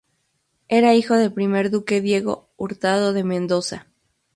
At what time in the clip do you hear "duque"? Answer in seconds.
1.69-2.01